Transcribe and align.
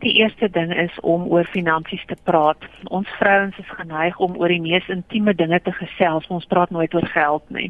Die 0.00 0.14
eerste 0.22 0.48
ding 0.48 0.72
is 0.72 0.94
om 1.04 1.26
oor 1.28 1.44
finansies 1.52 2.04
te 2.08 2.16
praat. 2.24 2.64
Ons 2.88 3.08
vrouens 3.18 3.58
is 3.58 3.76
geneig 3.76 4.16
om 4.18 4.36
oor 4.40 4.48
die 4.48 4.62
mees 4.62 4.86
intieme 4.88 5.34
dinge 5.36 5.60
te 5.60 5.72
gesels. 5.76 6.28
Ons 6.32 6.48
praat 6.48 6.70
nooit 6.70 6.94
oor 6.94 7.06
geld 7.12 7.44
nie. 7.52 7.68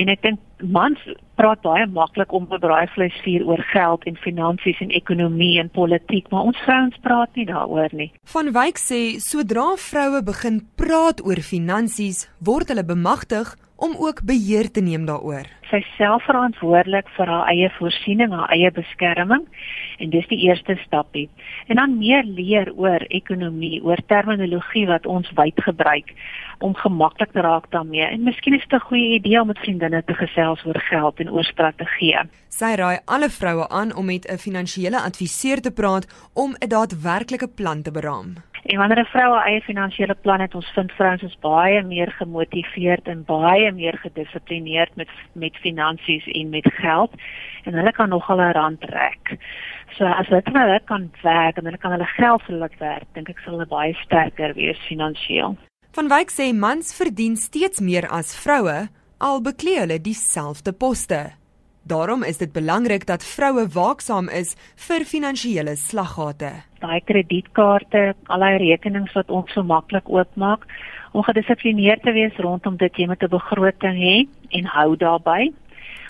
En 0.00 0.08
ek 0.08 0.22
dink 0.24 0.40
mans 0.74 1.00
praat 1.36 1.60
baie 1.66 1.84
maklik 1.90 2.32
om 2.32 2.46
op 2.48 2.62
braaivleisvuur 2.62 3.44
oor 3.50 3.62
geld 3.72 4.06
en 4.08 4.16
finansies 4.24 4.80
en 4.80 4.94
ekonomie 4.94 5.58
en 5.60 5.68
politiek, 5.74 6.30
maar 6.30 6.48
ons 6.50 6.62
vrouens 6.64 6.96
praat 7.04 7.34
nie 7.36 7.46
daaroor 7.50 7.92
nie. 7.92 8.10
Van 8.32 8.52
Wyk 8.54 8.80
sê 8.80 9.02
sodra 9.22 9.74
vroue 9.80 10.22
begin 10.24 10.62
praat 10.80 11.20
oor 11.26 11.42
finansies, 11.44 12.24
word 12.40 12.72
hulle 12.72 12.86
bemagtig 12.86 13.52
om 13.76 13.96
ook 13.98 14.22
beheer 14.24 14.70
te 14.70 14.80
neem 14.80 15.06
daaroor. 15.06 15.46
Sy 15.70 15.80
self 15.96 16.22
verantwoordelik 16.28 17.08
vir 17.16 17.26
haar 17.26 17.48
eie 17.50 17.70
voorsiening, 17.78 18.32
haar 18.32 18.52
eie 18.54 18.70
beskerming 18.70 19.42
en 19.98 20.10
dis 20.10 20.26
die 20.30 20.38
eerste 20.46 20.76
stapie. 20.84 21.28
En 21.66 21.80
dan 21.80 21.98
meer 21.98 22.24
leer 22.24 22.70
oor 22.76 23.02
ekonomie, 23.08 23.82
oor 23.82 23.98
terminologie 24.06 24.86
wat 24.86 25.06
ons 25.06 25.30
wyd 25.34 25.58
gebruik 25.66 26.14
om 26.58 26.74
gemaklik 26.74 27.32
te 27.32 27.42
raak 27.42 27.70
daarmee. 27.70 28.06
En 28.06 28.22
miskien 28.22 28.54
is 28.54 28.66
dit 28.68 28.72
'n 28.72 28.86
goeie 28.86 29.14
idee 29.18 29.40
om 29.40 29.46
met 29.46 29.58
vriendinne 29.58 30.02
te 30.04 30.14
gesels 30.14 30.64
oor 30.64 30.80
geld 30.80 31.20
en 31.20 31.30
oor 31.30 31.44
strategieë. 31.44 32.28
Sy 32.48 32.74
raai 32.76 32.98
alle 33.04 33.30
vroue 33.30 33.68
aan 33.68 33.94
om 33.94 34.06
met 34.06 34.26
'n 34.26 34.38
finansiële 34.38 35.00
adviseur 35.00 35.60
te 35.60 35.70
praat 35.70 36.06
om 36.34 36.54
'n 36.60 36.68
daadwerklike 36.68 37.48
plan 37.48 37.82
te 37.82 37.90
beraam. 37.90 38.34
En 38.64 38.78
wanneer 38.78 39.00
'n 39.00 39.12
vrou 39.14 39.30
'n 39.36 39.46
eie 39.46 39.60
finansiële 39.60 40.14
plan 40.14 40.40
het, 40.40 40.54
ons 40.54 40.70
vind 40.74 40.92
vrouens 40.92 41.22
is 41.22 41.38
baie 41.40 41.82
meer 41.82 42.10
gemotiveerd 42.10 43.08
en 43.08 43.24
baie 43.24 43.72
meer 43.72 43.98
gedissiplineerd 43.98 44.96
met 44.96 45.08
met 45.32 45.56
finansies 45.56 46.26
en 46.26 46.48
met 46.48 46.72
geld 46.72 47.10
en 47.62 47.74
hulle 47.74 47.92
kan 47.92 48.08
nogal 48.08 48.40
'n 48.40 48.52
rand 48.52 48.80
trek. 48.80 49.36
So 49.96 50.04
as 50.04 50.26
hulle 50.26 50.42
hulle 50.44 50.80
kan 50.84 51.10
werk 51.22 51.56
en 51.56 51.64
hulle 51.64 51.78
kan 51.78 51.90
hulle 51.90 52.06
geld 52.06 52.42
vir 52.42 52.54
hulle 52.54 52.70
werk, 52.78 53.08
dink 53.12 53.28
ek 53.28 53.38
sal 53.38 53.52
hulle 53.52 53.66
baie 53.66 53.94
sterker 53.94 54.54
wees 54.54 54.78
finansiëel. 54.78 55.56
Van 55.90 56.08
Wyk 56.08 56.30
sê 56.30 56.54
mans 56.54 56.96
verdien 56.96 57.36
steeds 57.36 57.80
meer 57.80 58.08
as 58.08 58.34
vroue 58.42 58.88
al 59.18 59.42
beklee 59.42 59.78
hulle 59.78 60.00
dieselfde 60.00 60.72
poste. 60.72 61.43
Daarom 61.86 62.22
is 62.22 62.38
dit 62.40 62.52
belangrik 62.52 63.06
dat 63.06 63.24
vroue 63.24 63.66
waaksaam 63.68 64.28
is 64.32 64.54
vir 64.86 65.02
finansiële 65.04 65.74
slaggate. 65.76 66.52
Daai 66.80 67.00
kredietkaarte, 67.04 68.14
allei 68.32 68.56
rekenings 68.62 69.12
wat 69.12 69.28
ons 69.28 69.52
so 69.52 69.62
maklik 69.62 70.08
oopmaak, 70.08 70.64
om 71.12 71.22
gedissiplineerd 71.22 72.00
te 72.02 72.14
wees 72.16 72.40
rondom 72.40 72.78
dit 72.80 72.96
jy 72.96 73.06
met 73.06 73.22
'n 73.22 73.28
begroting 73.28 74.00
hê 74.00 74.16
en 74.56 74.64
hou 74.64 74.96
daarbey 74.96 75.52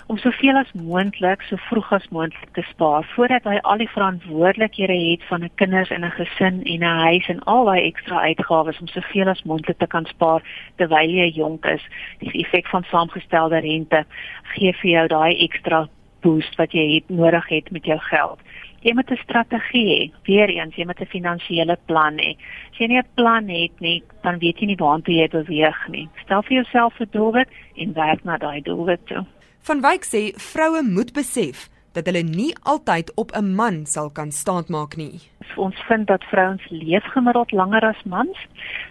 om 0.07 0.17
soveel 0.17 0.57
as 0.57 0.71
moontlik 0.77 1.41
so 1.49 1.57
vroeg 1.67 1.87
as 1.97 2.05
moontlik 2.13 2.49
te 2.53 2.61
spaar 2.69 3.05
voordat 3.15 3.47
hy 3.49 3.55
al 3.63 3.81
die 3.81 3.89
verantwoordelikhede 3.89 4.97
het 4.97 5.23
van 5.29 5.43
'n 5.43 5.55
kinders 5.61 5.89
en 5.89 6.05
'n 6.05 6.17
gesin 6.19 6.61
en 6.63 6.83
'n 6.83 6.99
huis 7.07 7.27
en 7.27 7.39
al 7.43 7.65
daai 7.65 7.87
ekstra 7.87 8.19
uitgawes 8.21 8.79
om 8.79 8.87
soveel 8.87 9.27
as 9.27 9.43
moontlik 9.43 9.77
te 9.77 9.87
kan 9.87 10.05
spaar 10.05 10.41
terwyl 10.77 11.09
jy 11.09 11.29
jonk 11.29 11.65
is. 11.65 11.81
Die 12.19 12.31
effek 12.43 12.67
van 12.67 12.83
saamgestelde 12.83 13.59
rente 13.59 14.05
gee 14.43 14.73
vir 14.73 14.91
jou 14.91 15.07
daai 15.07 15.43
ekstra 15.43 15.87
boost 16.21 16.55
wat 16.55 16.71
jy 16.71 16.93
het 16.95 17.09
nodig 17.09 17.47
het 17.47 17.71
met 17.71 17.85
jou 17.85 17.99
geld. 17.99 18.39
Jy 18.81 18.93
moet 18.93 19.11
'n 19.11 19.17
strategie 19.17 19.87
hê. 19.89 20.11
Weereens, 20.25 20.75
jy 20.75 20.85
moet 20.85 21.01
'n 21.01 21.05
finansiële 21.05 21.77
plan 21.85 22.17
hê. 22.17 22.37
As 22.71 22.77
jy 22.77 22.87
nie 22.87 22.97
'n 22.97 23.13
plan 23.15 23.47
het 23.47 23.79
nie, 23.79 24.03
dan 24.21 24.37
weet 24.37 24.59
jy 24.59 24.65
nie 24.65 24.77
waartoe 24.77 25.15
jy 25.15 25.27
beweeg 25.27 25.87
nie. 25.87 26.09
Stel 26.23 26.43
vir 26.43 26.53
jouself 26.53 26.99
'n 26.99 27.07
doelwit 27.11 27.49
en 27.75 27.93
werk 27.93 28.23
na 28.23 28.37
daai 28.37 28.61
doelwit 28.61 29.05
toe. 29.07 29.25
Van 29.65 29.79
Wyk 29.81 30.03
sê 30.05 30.19
vroue 30.37 30.83
moet 30.85 31.09
besef 31.15 31.63
dat 31.97 32.05
hulle 32.05 32.21
nie 32.21 32.51
altyd 32.69 33.09
op 33.17 33.31
'n 33.33 33.55
man 33.57 33.85
sal 33.89 34.11
kan 34.13 34.31
staatmaak 34.31 34.93
nie. 34.95 35.21
Ons 35.55 35.75
vind 35.87 36.07
dat 36.07 36.23
vrouens 36.23 36.65
leef 36.69 37.03
gemiddeld 37.03 37.51
langer 37.51 37.81
as 37.81 38.03
mans. 38.03 38.37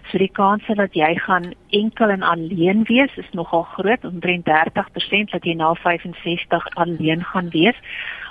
So 0.09 0.17
die 0.17 0.31
kans 0.31 0.63
dat 0.67 0.93
jy 0.93 1.15
gaan 1.15 1.53
enkel 1.69 2.09
en 2.09 2.21
alleen 2.21 2.83
wees 2.83 3.15
is 3.15 3.31
nogal 3.31 3.63
groot, 3.63 4.05
omtrent 4.05 4.45
30% 4.45 5.31
dat 5.31 5.43
jy 5.43 5.53
na 5.53 5.73
65 5.73 6.67
alleen 6.75 7.23
gaan 7.23 7.49
wees. 7.49 7.79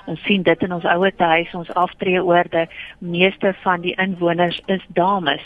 Ons 0.05 0.21
sien 0.27 0.43
dit 0.45 0.63
in 0.63 0.73
ons 0.73 0.85
ouer 0.85 1.13
huis, 1.17 1.53
ons 1.57 1.71
aftreeoorde, 1.73 2.67
meeste 2.99 3.53
van 3.63 3.81
die 3.81 3.95
inwoners 4.01 4.61
is 4.67 4.83
dames. 4.97 5.41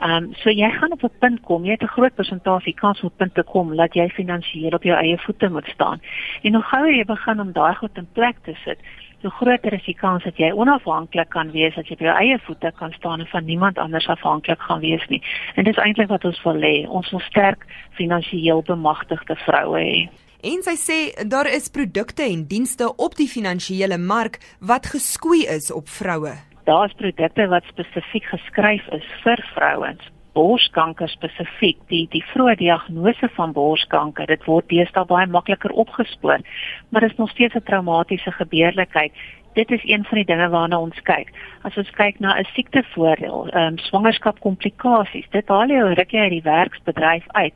Ehm 0.00 0.28
um, 0.28 0.34
so 0.42 0.50
jy 0.50 0.70
gaan 0.70 0.92
op 0.92 1.04
'n 1.04 1.18
punt 1.18 1.40
kom, 1.48 1.64
jy 1.64 1.70
het 1.70 1.82
'n 1.82 1.96
groot 1.96 2.14
persentasie 2.14 2.74
kans 2.74 3.00
om 3.00 3.06
op 3.06 3.12
'n 3.12 3.16
punt 3.16 3.34
te 3.34 3.42
kom 3.42 3.76
dat 3.76 3.94
jy 3.94 4.08
finansiëel 4.08 4.74
op 4.74 4.82
jou 4.82 4.96
eie 4.96 5.18
voete 5.18 5.48
moet 5.48 5.66
staan. 5.66 6.00
En 6.42 6.54
hoe 6.54 6.62
gouer 6.62 6.94
jy 6.94 7.04
begin 7.04 7.40
om 7.40 7.52
daai 7.52 7.74
goed 7.74 7.96
in 7.96 8.08
plek 8.12 8.36
te 8.42 8.54
sit, 8.64 8.78
hoe 9.22 9.30
groter 9.30 9.72
is 9.72 9.84
die 9.84 9.96
kans 9.98 10.24
dat 10.24 10.38
jy 10.40 10.50
onafhanklik 10.52 11.30
kan 11.32 11.50
wees, 11.54 11.74
dat 11.74 11.88
jy 11.88 11.96
op 11.98 12.04
jou 12.06 12.16
eie 12.16 12.38
voete 12.46 12.72
kan 12.78 12.92
staan 12.92 13.20
en 13.20 13.30
van 13.30 13.44
niemand 13.44 13.78
anders 13.78 14.08
afhanklik 14.08 14.60
gaan 14.60 14.80
wees 14.80 15.06
nie. 15.08 15.22
En 15.54 15.64
dis 15.64 15.78
eintlik 15.78 16.10
wat 16.12 16.24
ons 16.24 16.42
wil 16.44 16.60
hê. 16.62 16.74
Ons 16.88 17.10
wil 17.10 17.22
sterk 17.28 17.66
finansiëel 17.98 18.62
bemagtigde 18.68 19.36
vroue 19.46 19.80
hê. 19.80 19.98
En 20.42 20.62
sy 20.66 20.74
sê 20.74 20.98
daar 21.30 21.46
is 21.46 21.70
produkte 21.70 22.24
en 22.26 22.46
dienste 22.50 22.88
op 22.96 23.14
die 23.14 23.28
finansiële 23.30 23.98
mark 23.98 24.40
wat 24.58 24.88
geskoei 24.90 25.44
is 25.46 25.70
op 25.70 25.86
vroue. 25.88 26.34
Daar's 26.66 26.94
produkte 26.98 27.46
wat 27.50 27.66
spesifiek 27.70 28.26
geskryf 28.30 28.88
is 28.98 29.06
vir 29.22 29.42
vrouens. 29.54 30.02
Borskanker 30.32 31.08
spesifiek, 31.08 31.78
die 31.88 32.06
die 32.12 32.24
vroeë 32.32 32.56
diagnose 32.56 33.28
van 33.36 33.52
borskanker, 33.52 34.26
dit 34.26 34.44
word 34.48 34.68
deesdae 34.68 35.04
baie 35.04 35.26
makliker 35.26 35.70
opgespoor, 35.84 36.40
maar 36.88 37.04
dit 37.04 37.10
is 37.10 37.18
nog 37.18 37.30
steeds 37.30 37.54
'n 37.54 37.68
traumatiese 37.68 38.32
gebeurlikheid. 38.32 39.12
Dit 39.54 39.70
is 39.70 39.84
een 39.84 40.04
van 40.04 40.16
die 40.18 40.24
dinge 40.24 40.48
waarna 40.48 40.80
ons 40.80 41.02
kyk. 41.02 41.32
As 41.62 41.76
ons 41.76 41.90
kyk 41.90 42.18
na 42.18 42.38
'n 42.38 42.44
siektevoordeel, 42.54 43.48
ehm 43.48 43.66
um, 43.66 43.78
swangerskapkomplikasies, 43.78 45.28
dit 45.30 45.48
haal 45.48 45.68
jy 45.68 45.94
ruk 45.94 46.10
jy 46.10 46.20
uit 46.20 46.30
die 46.30 46.50
werksbedryf 46.50 47.24
uit 47.28 47.54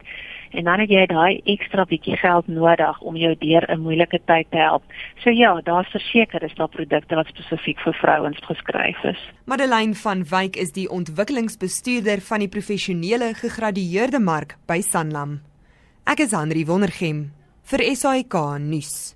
en 0.56 0.64
dan 0.64 0.80
het 0.80 0.90
jy 0.90 1.04
daai 1.10 1.40
ekstra 1.44 1.84
bietjie 1.88 2.16
geld 2.16 2.48
nodig 2.48 3.00
om 3.00 3.16
jou 3.16 3.34
deur 3.38 3.64
'n 3.68 3.80
moeilike 3.80 4.20
tyd 4.24 4.50
te 4.50 4.56
help. 4.56 4.82
So 5.22 5.30
ja, 5.30 5.60
daar's 5.60 5.90
verseker 5.90 6.42
is 6.42 6.54
daar 6.54 6.68
produkte 6.68 7.14
wat 7.14 7.26
spesifiek 7.26 7.78
vir 7.80 7.94
vrouens 7.94 8.38
geskryf 8.42 9.04
is. 9.04 9.20
Madeleine 9.44 9.94
van 9.94 10.24
Wyk 10.24 10.56
is 10.56 10.72
die 10.72 10.88
ontwikkelingsbestuurder 10.90 12.20
van 12.20 12.38
die 12.38 12.48
professionele 12.48 13.34
gegradueerde 13.34 14.18
mark 14.18 14.56
by 14.66 14.80
Sanlam. 14.80 15.40
Ek 16.04 16.18
is 16.18 16.30
Henri 16.30 16.64
Wondergem 16.64 17.32
vir 17.62 17.96
SAK 17.96 18.58
nuus. 18.58 19.15